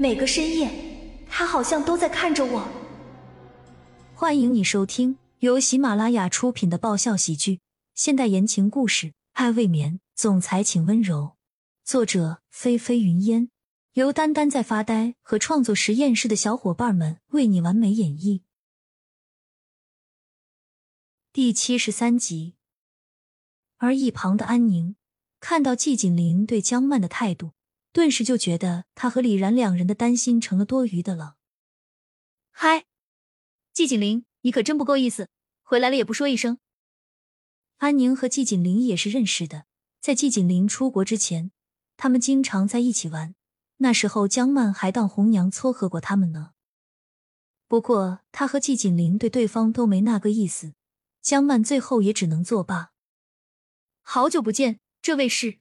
[0.00, 0.70] 每个深夜，
[1.28, 2.66] 他好像都在看着我。
[4.14, 7.60] 欢迎你收听由喜马拉雅出品的爆笑喜剧、
[7.94, 11.36] 现代言情故事《爱未眠》，总裁请温柔。
[11.84, 13.50] 作者：菲菲云烟，
[13.92, 18.40] 由丹丹在发呆和创作实验室的小伙伴们为你完美演绎。
[21.30, 22.54] 第七十三集。
[23.76, 24.96] 而一旁的安宁
[25.40, 27.52] 看到季锦林对江曼的态度，
[27.92, 31.36] 顿时就觉得他和李然两人的担心成了多余的了。
[32.50, 32.84] 嗨，
[33.72, 35.28] 季锦林，你可真不够意思，
[35.62, 36.58] 回来了也不说一声。
[37.78, 39.64] 安宁和季锦林也是认识的，
[40.00, 41.50] 在季锦林出国之前，
[41.96, 43.34] 他们经常在一起玩。
[43.78, 46.52] 那时候江曼还当红娘撮合过他们呢。
[47.66, 50.74] 不过他和季锦林对对方都没那个意思，
[51.22, 52.92] 江曼最后也只能作罢。
[54.02, 55.60] 好久不见，这位是？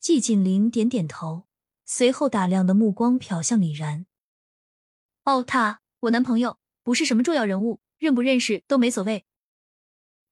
[0.00, 1.46] 季锦林点点头，
[1.84, 4.06] 随后打量的目光瞟向李然。
[5.24, 9.26] 哦，他，我男朋友，不是什么重要人物，认不认识都没所谓。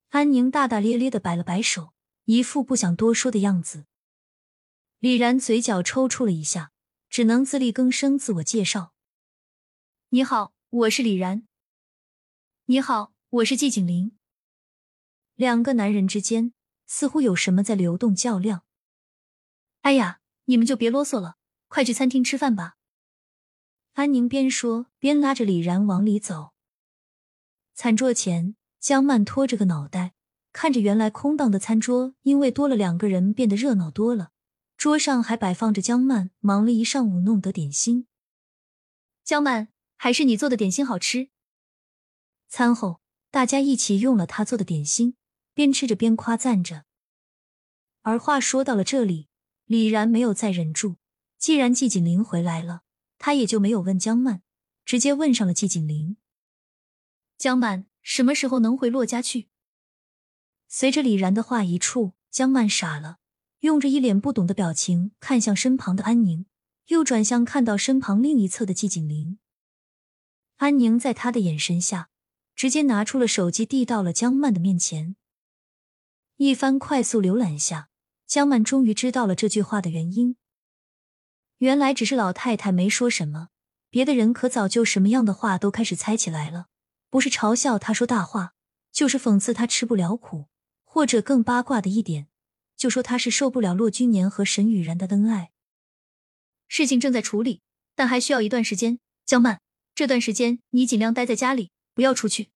[0.09, 1.93] 安宁大大咧咧的摆了摆手，
[2.25, 3.85] 一副不想多说的样子。
[5.01, 6.73] 李然嘴角抽搐了一下，
[7.11, 8.95] 只能自力更生自我介绍
[10.09, 11.47] ：“你好，我是李然。
[12.65, 14.17] 你好，我是季锦林。”
[15.37, 16.55] 两个男人之间。
[16.91, 18.65] 似乎有什么在流动较量。
[19.83, 21.37] 哎呀，你们就别啰嗦了，
[21.69, 22.77] 快去餐厅吃饭吧。
[23.95, 26.53] 安宁边说边拉着李然往里走。
[27.75, 30.15] 餐桌前，江曼拖着个脑袋，
[30.53, 34.31] 看着原来空荡的餐桌，因为多了两个人变得热闹多了。
[34.77, 38.07] 桌上还摆放着江曼忙了一上午弄的点心。
[39.25, 41.31] 江曼，还是你做的点心好吃。
[42.49, 45.17] 餐后，大家一起用了他做的点心。
[45.55, 46.85] 边吃着边夸赞着，
[48.03, 49.28] 而话说到了这里，
[49.69, 50.97] 李然没有再忍住。
[51.37, 52.83] 既然季锦林回来了，
[53.19, 54.43] 他也就没有问江曼，
[54.85, 56.17] 直接问上了季锦林
[57.39, 59.49] ：“江曼什么时候能回洛家去？”
[60.67, 63.19] 随着李然的话一出，江曼傻了，
[63.61, 66.47] 用着一脸不懂的表情看向身旁的安宁，
[66.87, 69.39] 又转向看到身旁另一侧的季锦林。
[70.57, 72.09] 安宁在他的眼神下，
[72.57, 75.15] 直接拿出了手机，递到了江曼的面前。
[76.37, 77.88] 一番快速浏览下，
[78.29, 80.37] 江曼终于知道了这句话的原因。
[81.57, 83.49] 原来只是老太太没说什么，
[83.89, 86.67] 别的人可早就什么样的话都开始猜起来了。
[87.09, 88.53] 不是嘲笑他说大话，
[88.93, 90.45] 就是讽刺他吃不了苦，
[90.85, 92.29] 或者更八卦的一点，
[92.77, 95.53] 就说他是受不了骆君年和沈雨然的恩爱。
[96.69, 97.63] 事情正在处理，
[97.95, 99.01] 但还需要一段时间。
[99.25, 99.63] 江曼，
[99.95, 102.51] 这段时间你尽量待在家里，不要出去。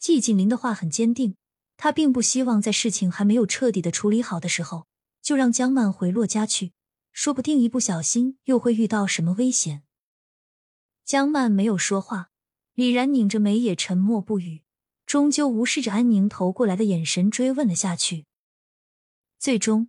[0.00, 1.36] 季锦林的话很坚定。
[1.78, 4.88] 他并不希望在事情还没有彻底的处理好的时候，
[5.22, 6.72] 就让江曼回洛家去，
[7.12, 9.84] 说不定一不小心又会遇到什么危险。
[11.04, 12.30] 江曼没有说话，
[12.74, 14.64] 李然拧着眉也沉默不语，
[15.06, 18.26] 终究无视着安宁投过来的眼神，追问了下去。
[19.38, 19.88] 最终，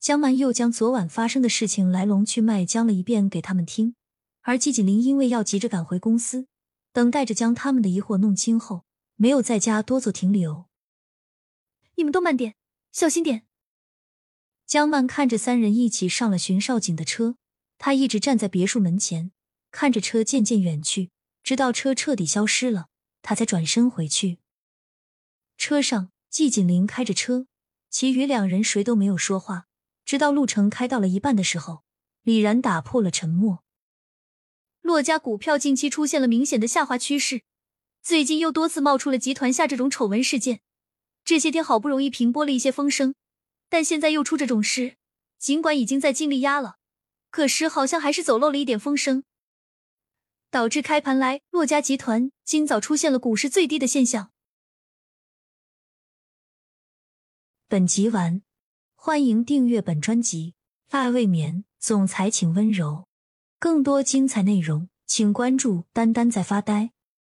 [0.00, 3.94] 江曼又将昨晚发生的事情来龙去脉讲了一遍给他们听，
[4.40, 6.46] 而季锦林因为要急着赶回公司，
[6.94, 8.86] 等待着将他们的疑惑弄清后，
[9.16, 10.65] 没有在家多做停留。
[11.96, 12.54] 你们都慢点，
[12.92, 13.46] 小心点。
[14.66, 17.36] 江曼看着三人一起上了巡少景的车，
[17.78, 19.32] 他一直站在别墅门前，
[19.70, 21.10] 看着车渐渐远去，
[21.42, 22.88] 直到车彻底消失了，
[23.22, 24.38] 他才转身回去。
[25.56, 27.46] 车上，季锦林开着车，
[27.88, 29.66] 其余两人谁都没有说话，
[30.04, 31.82] 直到路程开到了一半的时候，
[32.22, 33.62] 李然打破了沉默。
[34.82, 37.42] 骆家股票近期出现了明显的下滑趋势，
[38.02, 40.60] 最近又多次冒出了集团下这种丑闻事件。
[41.26, 43.16] 这些天好不容易平播了一些风声，
[43.68, 44.96] 但现在又出这种事，
[45.40, 46.76] 尽管已经在尽力压了，
[47.32, 49.24] 可是好像还是走漏了一点风声，
[50.52, 54.30] 导致开盘来骆家集团今早出现了股市最低的现象。
[57.66, 58.42] 本集完，
[58.94, 60.54] 欢迎订阅本专辑
[60.96, 63.08] 《爱未眠》，总裁请温柔。
[63.58, 66.92] 更多精彩内容，请关注“丹丹在发呆”。